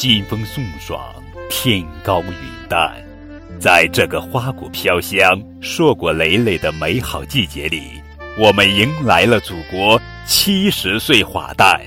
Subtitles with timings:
[0.00, 0.98] 金风送爽，
[1.50, 2.32] 天高云
[2.70, 2.90] 淡。
[3.60, 8.00] 在这个花果飘香、硕果累累的美好季节里，
[8.38, 11.78] 我们迎来了祖国七十岁华诞。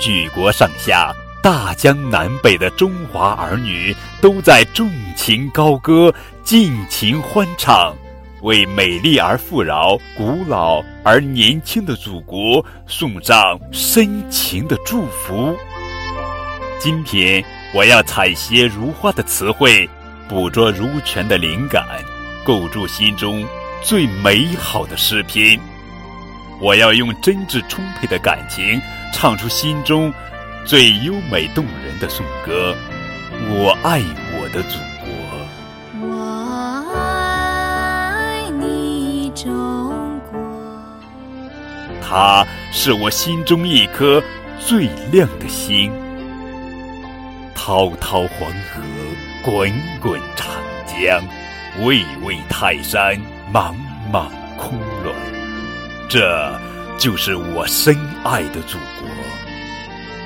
[0.00, 7.94] 举国上下、大江南北的中华儿女都在纵情高歌、尽情欢唱。
[8.42, 15.56] 为美丽而富饶、古老而年轻的祖国送上深情的祝福。
[16.80, 19.90] 今天，我要采撷如花的词汇，
[20.28, 21.84] 捕捉如泉的灵感，
[22.44, 23.44] 构筑心中
[23.82, 25.58] 最美好的诗篇。
[26.60, 28.80] 我要用真挚充沛的感情，
[29.12, 30.12] 唱出心中
[30.64, 32.76] 最优美动人的颂歌。
[33.50, 34.00] 我爱
[34.38, 35.10] 我的祖国，
[36.08, 36.14] 我
[36.96, 39.52] 爱你中
[40.30, 40.38] 国。
[42.00, 44.22] 它是我心中一颗
[44.60, 45.92] 最亮的星。
[47.68, 48.80] 滔滔黄河，
[49.44, 50.48] 滚滚长
[50.86, 51.22] 江，
[51.84, 53.14] 巍巍泰山，
[53.52, 53.76] 莽
[54.10, 55.12] 莽空峦。
[56.08, 56.58] 这
[56.96, 59.06] 就是我深爱的祖国。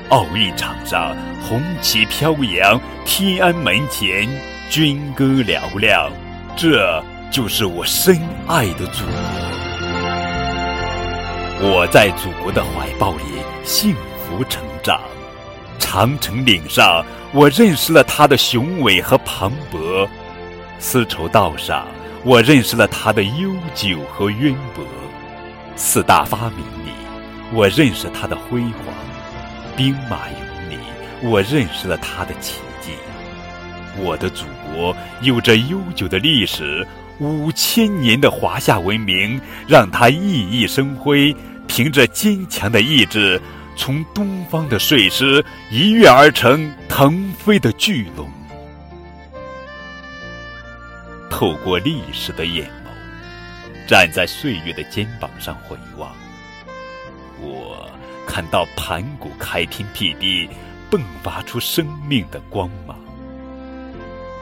[0.07, 4.25] 奥运场上，红旗飘扬；天安门前，
[4.69, 6.09] 军歌嘹亮。
[6.55, 9.03] 这就是我深爱的祖
[11.59, 11.71] 国。
[11.71, 13.23] 我在祖国的怀抱里
[13.65, 13.93] 幸
[14.25, 14.97] 福成长，
[15.77, 20.07] 长城岭上，我认识了它的雄伟和磅礴；
[20.77, 21.87] 丝绸道上，
[22.23, 24.85] 我认识了它的悠久和渊博；
[25.75, 26.91] 四大发明里，
[27.51, 28.93] 我认识它的辉煌；
[29.75, 30.77] 兵马俑里，
[31.23, 32.91] 我认识了它的奇迹。
[33.97, 36.85] 我的祖国有着悠久的历史，
[37.17, 41.35] 五千年的华夏文明，让它熠熠生辉。
[41.65, 43.41] 凭着坚强的意志，
[43.75, 48.29] 从东方的睡狮一跃而成腾飞的巨龙。
[51.29, 56.11] 透过历史的眼眸，站在岁月的肩膀上回望，
[57.41, 57.89] 我
[58.27, 60.47] 看到盘古开天辟地，
[60.91, 62.97] 迸发出生命的光芒。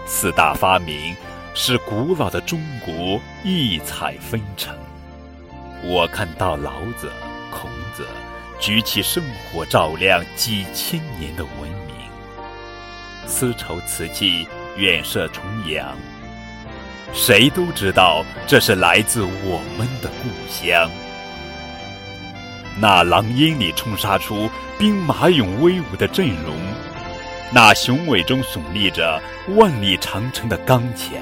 [0.06, 1.16] 四大发明
[1.56, 4.76] 使古老的中国异彩纷呈。
[5.84, 7.10] 我看到老子、
[7.50, 8.06] 孔子
[8.62, 11.96] 举起圣火，照亮几千年的文明。
[13.26, 15.98] 丝绸瓷器远涉重洋，
[17.12, 20.88] 谁都知道这是来自我们的故乡。
[22.80, 26.56] 那狼烟里冲杀出兵马俑威武的阵容，
[27.52, 29.20] 那雄伟中耸立着
[29.56, 31.18] 万里长城的刚强。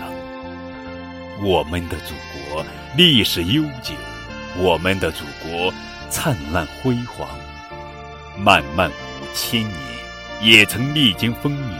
[1.41, 2.13] 我们的祖
[2.51, 2.65] 国
[2.97, 3.93] 历史悠久。
[4.57, 5.71] 我们的祖国
[6.09, 7.27] 灿烂辉煌，
[8.37, 8.93] 漫漫五
[9.33, 9.73] 千年，
[10.41, 11.73] 也曾历经风雨。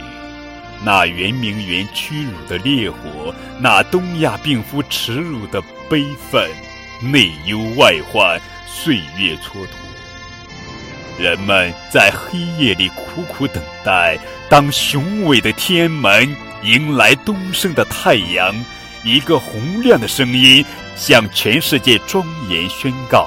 [0.84, 6.48] 那圆明园屈辱的烈火，那东亚病夫耻辱的悲愤，
[7.02, 11.18] 内忧外患，岁月蹉跎。
[11.18, 14.18] 人们在黑夜里苦苦等待，
[14.48, 18.54] 当雄伟的天安门迎来东升的太阳，
[19.04, 20.64] 一个洪亮的声音。
[20.96, 23.26] 向全世界庄严宣告：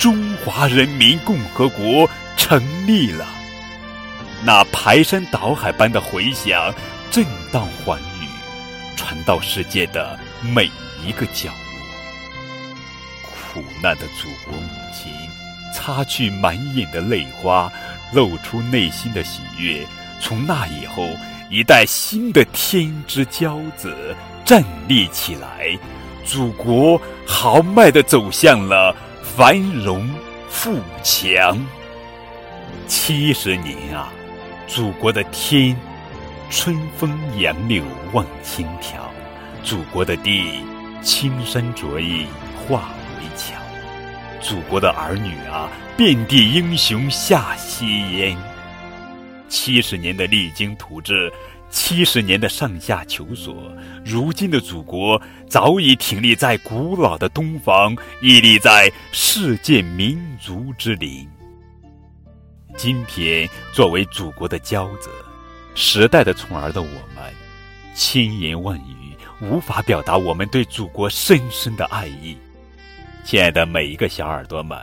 [0.00, 3.26] 中华人民共和国成立了。
[4.42, 6.72] 那排山倒海般的回响，
[7.10, 7.22] 震
[7.52, 8.26] 荡寰宇，
[8.96, 10.70] 传到世界的每
[11.06, 11.54] 一个角落。
[13.52, 15.12] 苦难的祖国母亲，
[15.74, 17.70] 擦去满眼的泪花，
[18.14, 19.86] 露出内心的喜悦。
[20.18, 21.06] 从那以后，
[21.50, 25.78] 一代新的天之骄子站立起来。
[26.24, 28.96] 祖国豪迈地走向了
[29.36, 30.08] 繁荣
[30.48, 31.58] 富强。
[32.88, 34.12] 七十年啊，
[34.66, 35.76] 祖国的天，
[36.50, 38.98] 春风杨柳望青条；
[39.62, 40.64] 祖国的地，
[41.00, 43.54] 青山着意化为桥；
[44.40, 48.36] 祖国的儿女啊，遍地英雄下西烟。
[49.48, 51.32] 七十年的励精图治。
[51.70, 53.54] 七十年的上下求索，
[54.04, 61.26] 如今的祖国早已挺立在古老的东方，屹立在世界民族之林。
[62.76, 65.10] 今天，作为祖国的骄子，
[65.74, 67.32] 时代的宠儿的我们，
[67.94, 72.36] 千言万语无法表达我们对祖国深深的爱意。
[73.24, 74.76] 亲爱的每一个小耳朵们，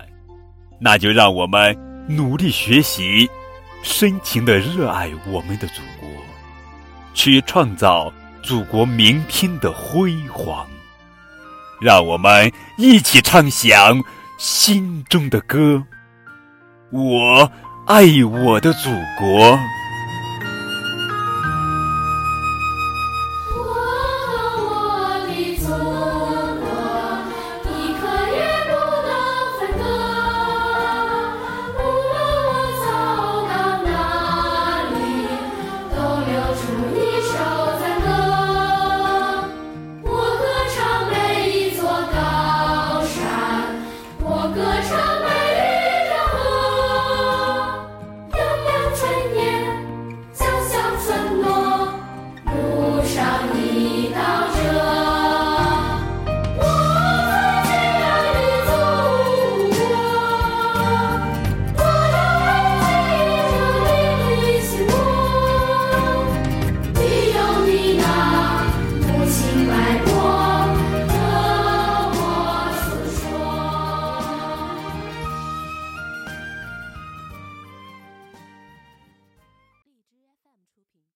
[0.80, 1.76] 那就让我们
[2.08, 3.30] 努力学习，
[3.84, 6.08] 深情的热爱我们的祖国。
[7.18, 10.68] 去创造祖国明天的辉煌，
[11.82, 14.00] 让我们一起唱响
[14.38, 15.84] 心中的歌。
[16.92, 17.52] 我
[17.88, 19.60] 爱我的祖国。